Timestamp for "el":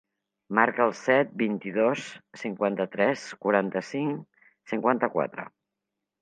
0.85-0.93